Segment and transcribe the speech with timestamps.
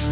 [0.00, 0.06] Du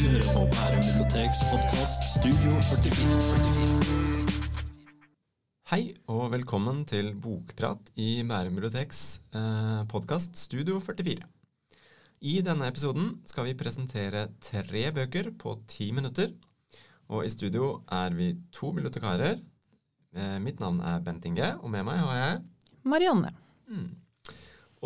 [0.00, 2.96] hører på Bærum biblioteks podkast Studio 44.
[2.96, 4.16] 44.
[5.68, 11.20] Hei og velkommen til Bokprat i Bærum biblioteks eh, podkast Studio 44.
[12.24, 16.32] I denne episoden skal vi presentere tre bøker på ti minutter.
[17.12, 19.38] Og i studio er vi to bibliotekarer.
[20.16, 22.42] Eh, mitt navn er Bent Inge, og med meg har jeg
[22.86, 23.32] Marianne.
[23.68, 23.88] mm.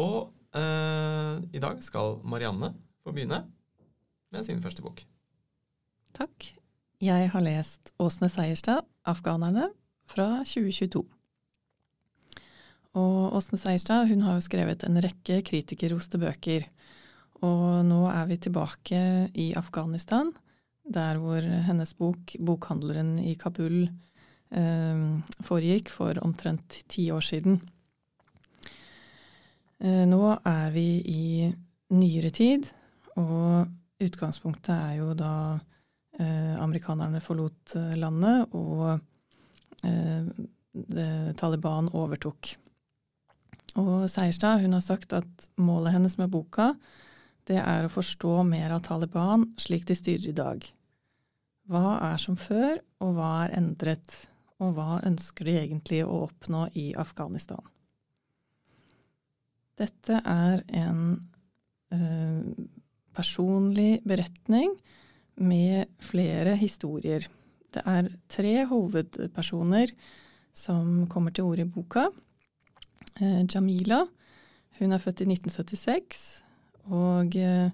[0.01, 2.73] Og eh, i dag skal Marianne
[3.05, 3.45] få begynne
[4.31, 5.03] med sin første bok.
[6.17, 6.53] Takk.
[7.01, 9.71] Jeg har lest Åsne Seierstad, 'Afghanerne',
[10.05, 11.05] fra 2022.
[13.01, 16.67] Og Åsne Seierstad hun har jo skrevet en rekke kritikerroste bøker.
[17.41, 20.33] Og nå er vi tilbake i Afghanistan,
[20.91, 23.89] der hvor hennes bok 'Bokhandleren i Kabul'
[24.51, 25.03] eh,
[25.47, 27.61] foregikk for omtrent ti år siden.
[29.81, 31.25] Eh, nå er vi i
[31.95, 32.71] nyere tid,
[33.17, 33.67] og
[34.01, 35.35] utgangspunktet er jo da
[36.19, 39.01] eh, amerikanerne forlot landet, og
[41.41, 42.51] Taliban overtok.
[43.81, 46.75] Og Seierstad hun har sagt at målet hennes med boka
[47.49, 50.67] det er å forstå mer av Taliban slik de styrer i dag.
[51.71, 54.17] Hva er som før, og hva er endret?
[54.61, 57.63] Og hva ønsker de egentlig å oppnå i Afghanistan?
[59.79, 61.05] Dette er en
[61.95, 62.43] eh,
[63.17, 64.75] personlig beretning
[65.41, 67.25] med flere historier.
[67.71, 69.95] Det er tre hovedpersoner
[70.53, 72.09] som kommer til orde i boka.
[73.23, 74.03] Eh, Jamila,
[74.81, 76.27] hun er født i 1976.
[76.91, 77.71] Og eh,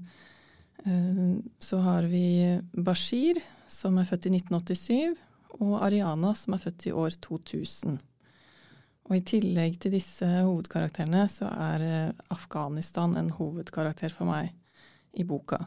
[1.58, 5.16] så har vi Bashir, som er født i 1987.
[5.60, 7.96] Og Ariana, som er født i år 2000.
[9.06, 14.50] Og i tillegg til disse hovedkarakterene, så er eh, Afghanistan en hovedkarakter for meg
[15.16, 15.60] i boka.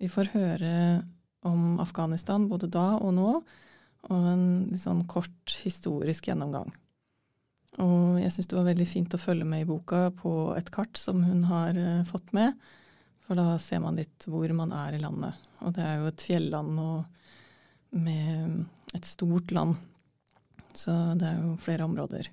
[0.00, 0.72] Vi får høre
[1.48, 3.30] om Afghanistan både da og nå,
[4.04, 6.68] og en litt sånn kort historisk gjennomgang.
[7.80, 11.00] Og jeg syns det var veldig fint å følge med i boka på et kart
[11.00, 12.52] som hun har eh, fått med,
[13.24, 15.38] for da ser man litt hvor man er i landet.
[15.64, 17.04] Og det er jo et fjelland og
[17.94, 18.64] med
[18.94, 19.76] et stort land,
[20.74, 22.28] så det er jo flere områder.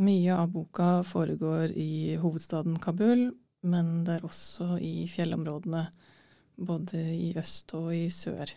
[0.00, 3.28] Mye av boka foregår i hovedstaden Kabul,
[3.66, 5.84] men det er også i fjellområdene,
[6.60, 8.52] både i øst og i sør.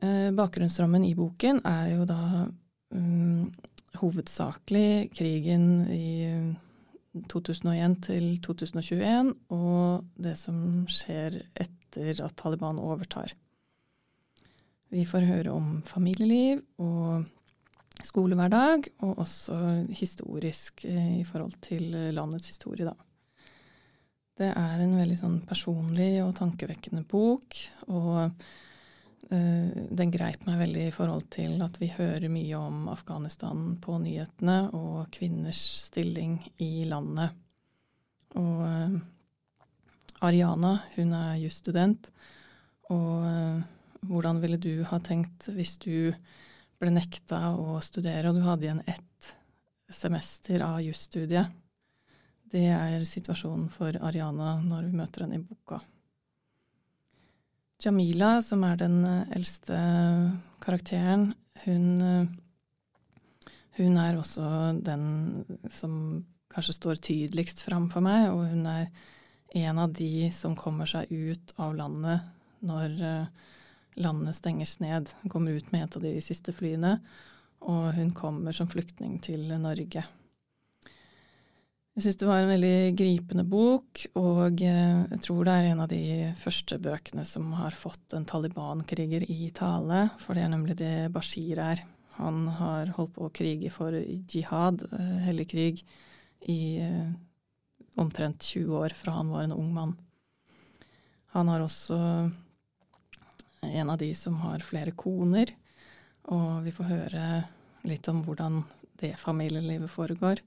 [0.00, 2.46] Eh, bakgrunnsrammen i boken er jo da
[2.96, 3.50] um,
[4.00, 6.06] hovedsakelig krigen i
[7.30, 13.34] 2001 til 2021, og det som skjer etter at Taliban overtar.
[14.90, 17.26] Vi får høre om familieliv og
[18.06, 19.58] skolehverdag, og også
[19.94, 22.94] historisk eh, i forhold til landets historie, da.
[24.40, 27.58] Det er en veldig sånn personlig og tankevekkende bok,
[27.92, 28.30] og
[29.28, 34.70] den greip meg veldig i forhold til at vi hører mye om Afghanistan på nyhetene,
[34.74, 37.36] og kvinners stilling i landet.
[38.38, 38.96] Og eh,
[40.26, 42.10] Ariana, hun er jusstudent,
[42.90, 43.62] og eh,
[44.06, 46.12] hvordan ville du ha tenkt hvis du
[46.80, 49.32] ble nekta å studere, og du hadde igjen ett
[49.90, 51.50] semester av jusstudiet.
[52.50, 55.80] Det er situasjonen for Ariana når vi møter henne i boka.
[57.80, 58.98] Jamila, som er den
[59.32, 59.76] eldste
[60.60, 61.30] karakteren,
[61.64, 62.28] hun,
[63.78, 64.44] hun er også
[64.84, 65.06] den
[65.72, 65.94] som
[66.52, 68.90] kanskje står tydeligst fram for meg, og hun er
[69.56, 72.28] en av de som kommer seg ut av landet
[72.60, 73.00] når
[74.00, 75.10] landet stenges ned.
[75.22, 76.98] Hun kommer ut med et av de siste flyene,
[77.64, 80.04] og hun kommer som flyktning til Norge.
[81.98, 85.88] Jeg syns det var en veldig gripende bok, og jeg tror det er en av
[85.90, 91.10] de første bøkene som har fått en Taliban-kriger i tale, for det er nemlig det
[91.12, 91.82] Bashir er.
[92.20, 94.86] Han har holdt på å krige for jihad,
[95.26, 95.82] hellig krig,
[96.46, 96.78] i
[98.00, 99.98] omtrent 20 år fra han var en ung mann.
[101.34, 101.98] Han har også
[103.66, 105.50] en av de som har flere koner,
[106.30, 107.28] og vi får høre
[107.90, 108.62] litt om hvordan
[109.02, 110.40] det familielivet foregår.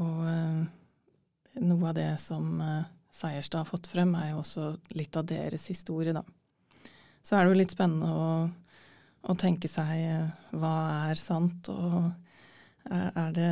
[0.00, 5.16] Og eh, noe av det som eh, Seierstad har fått frem, er jo også litt
[5.18, 6.24] av deres historie, da.
[7.20, 8.28] Så er det jo litt spennende å,
[9.28, 10.74] å tenke seg eh, hva
[11.10, 12.10] er sant, og
[12.90, 13.48] er det,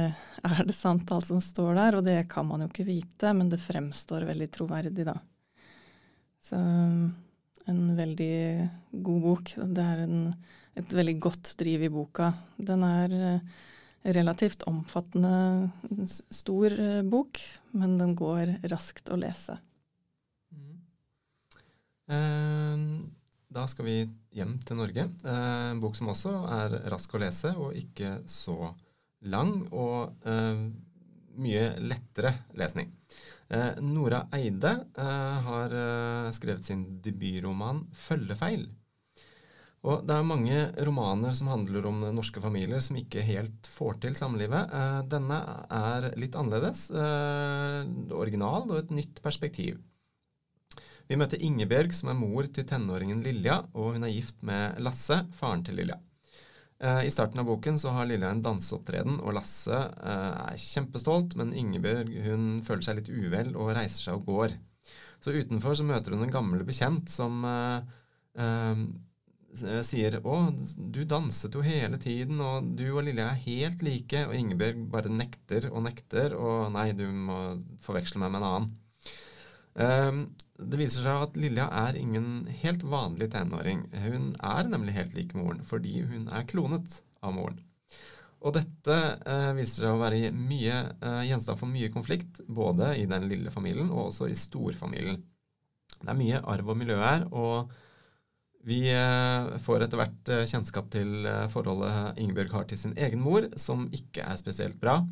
[0.48, 1.98] er det sant alt som står der?
[1.98, 5.18] Og det kan man jo ikke vite, men det fremstår veldig troverdig, da.
[6.48, 6.56] Så
[7.68, 8.38] en veldig
[9.04, 9.52] god bok.
[9.68, 10.22] Det er en
[10.78, 12.32] et veldig godt driv i boka.
[12.56, 13.14] Den er
[14.02, 15.70] relativt omfattende,
[16.30, 17.40] stor eh, bok,
[17.76, 19.58] men den går raskt å lese.
[22.08, 22.76] Eh,
[23.48, 23.94] Da skal vi
[24.36, 25.06] hjem til Norge.
[25.24, 28.74] Eh, En bok som også er rask å lese og ikke så
[29.24, 30.68] lang, og eh,
[31.38, 32.92] mye lettere lesning.
[33.48, 35.72] Eh, Nora Eide eh, har
[36.36, 38.68] skrevet sin debutroman 'Følgefeil'.
[39.86, 44.16] Og det er mange romaner som handler om norske familier som ikke helt får til
[44.18, 44.72] samlivet.
[44.74, 45.38] Eh, denne
[45.70, 47.86] er litt annerledes, eh,
[48.18, 49.78] original og et nytt perspektiv.
[51.08, 55.22] Vi møter Ingebjørg, som er mor til tenåringen Lilja, og hun er gift med Lasse,
[55.32, 55.96] faren til Lilja.
[56.80, 61.54] Eh, I starten av boken så har Lilja en danseopptreden, og Lasse er kjempestolt, men
[61.54, 64.58] Ingebjørg hun føler seg litt uvel og reiser seg og går.
[65.22, 67.42] Så utenfor så møter hun en gammel bekjent som
[69.86, 70.36] sier 'Å,
[70.76, 75.12] du danset jo hele tiden, og du og Lilja er helt like', og Ingebjørg bare
[75.12, 77.38] nekter og nekter, og 'nei, du må
[77.84, 78.76] forveksle meg med en annen'.
[79.78, 80.22] Um,
[80.58, 83.84] det viser seg at Lilja er ingen helt vanlig tenåring.
[83.94, 87.60] Hun er nemlig helt lik moren, fordi hun er klonet av moren.
[88.38, 88.96] Og dette
[89.26, 93.50] eh, viser seg å være mye, eh, gjenstand for mye konflikt, både i den lille
[93.50, 95.18] familien og også i storfamilien.
[95.98, 97.72] Det er mye arv og miljø her, og
[98.66, 103.22] vi eh, får etter hvert eh, kjennskap til eh, forholdet Ingebjørg har til sin egen
[103.22, 105.02] mor, som ikke er spesielt bra.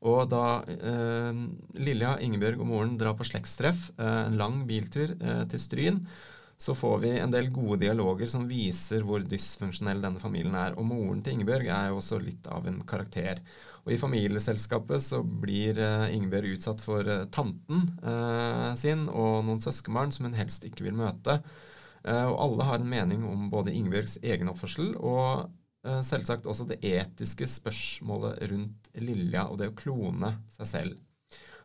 [0.00, 1.40] Og da eh,
[1.80, 6.02] Lilja, Ingebjørg og moren drar på slektstreff, eh, en lang biltur eh, til Stryn,
[6.60, 10.74] så får vi en del gode dialoger som viser hvor dysfunksjonell denne familien er.
[10.76, 13.40] Og moren til Ingebjørg er jo også litt av en karakter.
[13.86, 15.80] Og i familieselskapet så blir
[16.12, 17.86] Ingebjørg utsatt for tanten
[18.76, 21.38] sin og noen søskenbarn som hun helst ikke vil møte.
[22.04, 25.50] Eh, og alle har en mening om både Ingebjørgs egen oppførsel og
[25.84, 30.98] eh, selvsagt også det etiske spørsmålet rundt Lilja og det å klone seg selv.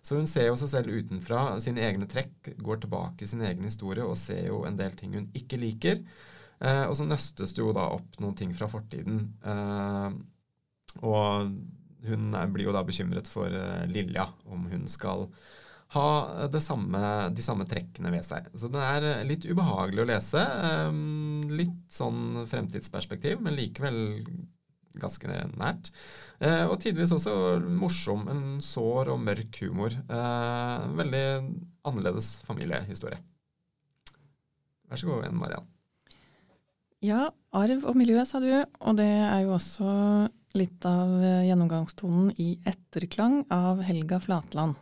[0.06, 3.66] Så hun ser jo seg selv utenfra, sine egne trekk, går tilbake i sin egen
[3.66, 6.04] historie og ser jo en del ting hun ikke liker.
[6.60, 9.32] Eh, og så nøstes det jo da opp noen ting fra fortiden.
[11.02, 11.56] Og
[12.06, 13.50] hun blir jo da bekymret for
[13.90, 15.26] Lilja, om hun skal
[15.94, 17.00] ha det samme,
[17.36, 18.50] de samme trekkene ved seg.
[18.58, 20.42] Så den er litt ubehagelig å lese.
[20.42, 20.98] eh,
[21.62, 24.00] litt sånn fremtidsperspektiv, men likevel
[25.00, 25.92] ganske nært.
[26.40, 29.94] Eh, og tidvis også morsom, en sår og mørk humor.
[29.94, 31.26] Eh, veldig
[31.86, 33.20] annerledes familiehistorie.
[34.90, 35.68] Vær så god, Anne Mariann.
[37.06, 39.90] Ja, arv og miljø, sa du, og det er jo også
[40.58, 44.80] litt av eh, gjennomgangstonen i Etterklang av Helga Flatland.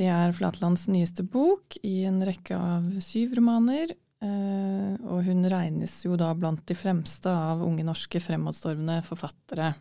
[0.00, 3.90] Det er Flatlands nyeste bok i en rekke av syv romaner,
[4.24, 9.74] eh, og hun regnes jo da blant de fremste av unge norske fremadstormende forfattere.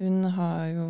[0.00, 0.88] Hun har jo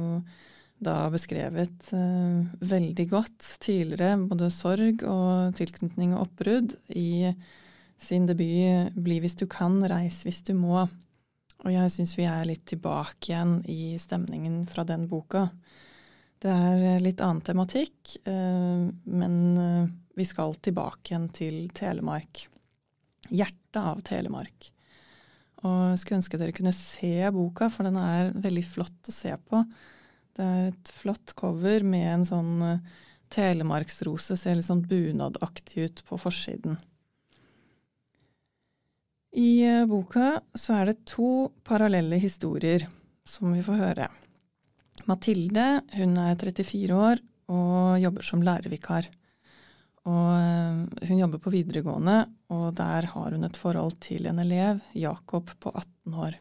[0.78, 7.34] da beskrevet eh, veldig godt tidligere både sorg og tilknytning og oppbrudd i
[7.98, 10.86] sin debut 'Bli hvis du kan, reis hvis du må'.
[11.64, 15.48] Og jeg syns vi er litt tilbake igjen i stemningen fra den boka.
[16.44, 22.42] Det er litt annen tematikk, eh, men eh, vi skal tilbake igjen til Telemark.
[23.32, 24.68] Hjertet av Telemark.
[25.64, 29.32] Og jeg skulle ønske dere kunne se boka, for den er veldig flott å se
[29.48, 29.62] på.
[30.36, 32.98] Det er et flott cover med en sånn eh,
[33.32, 36.76] telemarksrose, ser litt sånn bunadaktig ut på forsiden.
[39.32, 42.84] I eh, boka så er det to parallelle historier
[43.24, 44.10] som vi får høre.
[45.10, 45.66] Mathilde
[45.98, 47.20] hun er 34 år
[47.52, 49.10] og jobber som lærervikar.
[50.04, 52.16] Og eh, hun jobber på videregående,
[52.52, 56.36] og der har hun et forhold til en elev, Jakob på 18 år.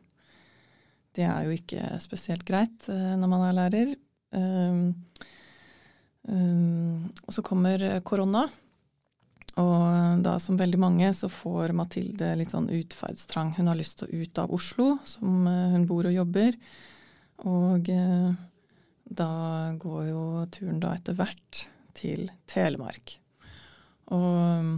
[1.14, 3.94] Det er jo ikke spesielt greit eh, når man er lærer.
[4.34, 4.96] Um,
[6.26, 8.48] um, og så kommer korona,
[9.62, 13.54] og da som veldig mange så får Mathilde litt sånn utferdstrang.
[13.60, 16.58] Hun har lyst til å ut av Oslo, som eh, hun bor og jobber.
[17.44, 17.92] Og
[19.04, 21.66] da går jo turen da etter hvert
[21.98, 23.18] til Telemark.
[24.14, 24.74] Og mm,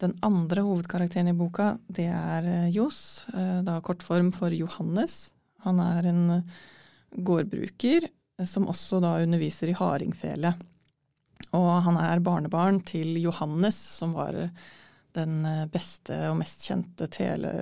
[0.00, 5.30] den andre hovedkarakteren i boka, det er eh, Johs, eh, da kortform for Johannes.
[5.66, 6.58] Han er en eh,
[7.10, 8.08] gårdbruker
[8.48, 10.54] som også da underviser i hardingfele.
[11.56, 14.36] Og han er barnebarn til Johannes, som var
[15.16, 17.52] den beste og mest kjente tele,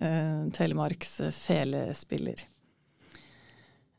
[0.00, 2.42] eh, Telemarks felespiller.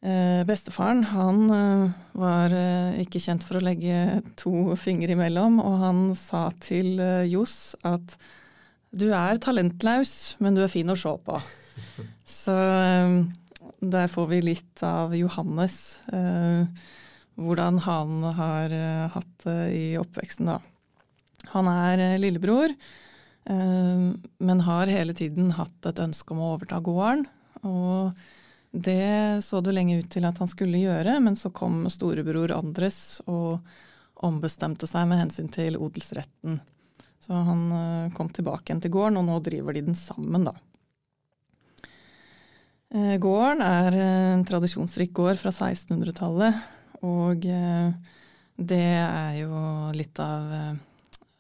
[0.04, 5.78] Eh, bestefaren han eh, var eh, ikke kjent for å legge to fingre imellom, og
[5.80, 8.18] han sa til eh, Johs at
[8.92, 11.40] Du er talentløs, men du er fin å se på.
[12.42, 12.58] Så
[13.84, 15.80] der får vi litt av Johannes.
[16.12, 16.68] Eh,
[17.40, 18.76] hvordan han har
[19.16, 20.60] hatt det i oppveksten, da.
[21.56, 22.76] Han er lillebror,
[23.50, 27.26] eh, men har hele tiden hatt et ønske om å overta gården.
[27.64, 28.20] Og
[28.74, 33.22] det så det lenge ut til at han skulle gjøre, men så kom storebror Andres
[33.30, 33.62] og
[34.26, 36.58] ombestemte seg med hensyn til odelsretten.
[37.22, 40.56] Så han eh, kom tilbake igjen til gården, og nå driver de den sammen, da.
[42.94, 46.58] Eh, gården er en tradisjonsrik gård fra 1600-tallet,
[47.06, 47.94] og eh,
[48.58, 49.60] det er jo
[49.96, 50.50] litt av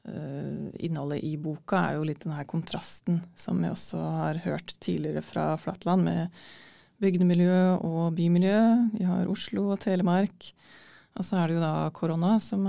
[0.04, 5.22] innholdet i boka er jo litt den her kontrasten som vi også har hørt tidligere
[5.24, 6.42] fra Flatland, med
[7.04, 8.60] bygdemiljø og bymiljø.
[8.96, 10.50] Vi har Oslo og Telemark.
[11.14, 12.66] Og så er det jo da korona som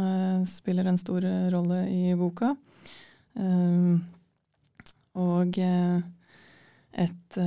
[0.51, 1.25] spiller en stor
[1.55, 2.51] rolle i boka.
[3.35, 4.03] Um,
[5.19, 6.03] og eh,
[7.05, 7.39] et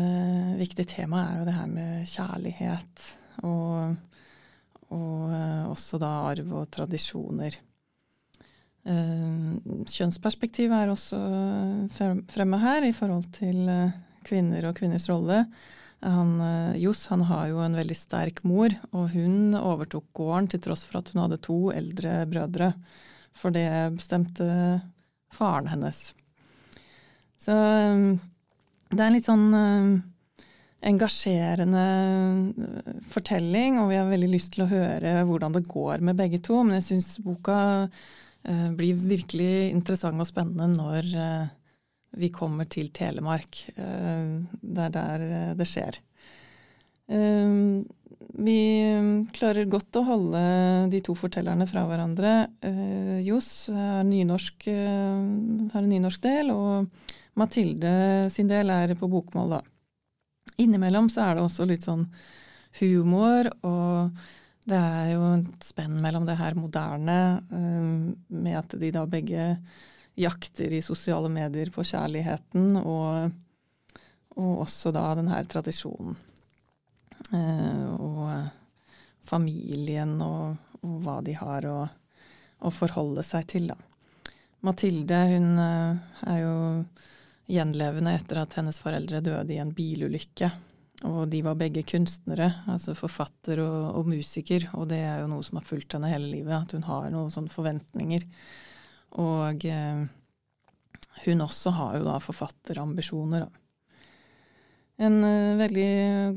[0.59, 3.03] viktig tema er jo det her med kjærlighet,
[3.47, 3.93] og,
[4.95, 5.37] og
[5.71, 7.55] også da arv og tradisjoner.
[8.87, 11.21] kjønnsperspektivet kjønnsperspektiv er også
[12.31, 13.63] fremme her i forhold til
[14.27, 15.45] kvinner og kvinners rolle.
[16.05, 16.33] Han,
[16.77, 20.99] Johs han har jo en veldig sterk mor, og hun overtok gården til tross for
[20.99, 22.71] at hun hadde to eldre brødre.
[23.37, 24.45] For det bestemte
[25.33, 26.11] faren hennes.
[27.41, 28.19] Så um,
[28.91, 29.89] det er en litt sånn um,
[30.87, 31.83] engasjerende
[33.09, 36.61] fortelling, og vi har veldig lyst til å høre hvordan det går med begge to.
[36.63, 37.59] Men jeg syns boka
[38.47, 41.07] blir virkelig interessant og spennende når
[42.15, 43.65] vi kommer til Telemark.
[43.75, 45.25] Det er der
[45.57, 45.99] det skjer.
[47.07, 47.85] Um,
[48.37, 48.59] vi
[49.33, 50.41] klarer godt å holde
[50.91, 52.33] de to fortellerne fra hverandre.
[53.25, 54.11] Johs har, en
[55.89, 56.89] nynorsk del, og
[57.39, 57.93] Mathilde
[58.33, 59.61] sin del er på bokmål, da.
[60.61, 62.05] Innimellom så er det også litt sånn
[62.81, 64.09] humor, og
[64.67, 67.19] det er jo et spenn mellom det her moderne,
[68.27, 69.53] med at de da begge
[70.17, 73.31] jakter i sosiale medier på kjærligheten, og,
[74.37, 76.17] og også da den her tradisjonen.
[77.33, 78.47] Eh, og
[79.27, 81.79] familien og, og, hva de har å,
[82.59, 83.77] å, forholde seg til, da.
[84.65, 86.55] Mathilde hun eh, er jo
[87.47, 90.51] gjenlevende etter at hennes foreldre døde i en bilulykke.
[91.07, 95.45] Og de var begge kunstnere, altså forfatter og, og, musiker, og det er jo noe
[95.45, 98.25] som har fulgt henne hele livet, at hun har noen sånne forventninger.
[99.15, 100.03] Og eh,
[101.25, 103.63] hun også har jo da forfatterambisjoner, da.
[104.97, 105.89] En uh, veldig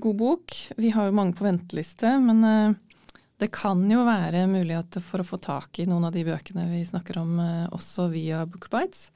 [0.05, 0.55] god bok.
[0.77, 5.25] Vi har jo mange på venteliste, men uh, det kan jo være mulighet for å
[5.25, 7.39] få tak i noen av de bøkene vi snakker om,
[7.73, 9.07] også via Bookbites,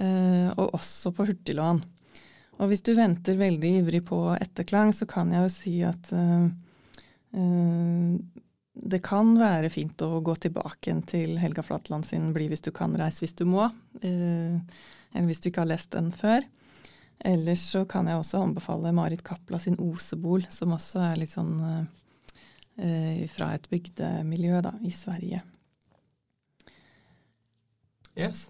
[0.00, 1.82] og også på hurtiglån.
[2.56, 6.08] Og hvis du venter veldig ivrig på etterklang, så kan jeg jo si at
[8.82, 12.96] det kan være fint å gå tilbake til Helga Flatland sin 'Bli hvis du kan,
[12.96, 13.68] reis hvis du må',
[14.02, 16.46] enn hvis du ikke har lest den før.
[17.20, 21.58] Ellers så kan jeg også anbefale Marit Kapla sin Osebol, som også er litt sånn
[22.80, 25.42] eh, fra et bygdemiljø da, i Sverige.
[28.16, 28.48] Yes,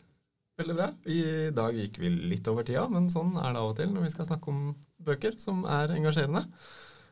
[0.60, 0.86] veldig bra.
[1.10, 4.06] I dag gikk vi litt over tida, men sånn er det av og til når
[4.06, 4.62] vi skal snakke om
[5.02, 6.46] bøker som er engasjerende.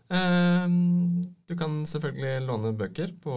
[0.08, 0.66] Eh,
[1.48, 3.34] du kan selvfølgelig låne bøker på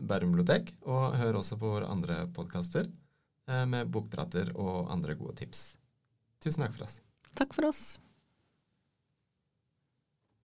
[0.00, 2.86] Bærum bibliotek, og hør også på våre andre podkaster
[3.48, 5.74] eh, med bokprater og andre gode tips.
[6.40, 7.00] Tusen takk for oss.
[7.36, 7.82] Takk for oss.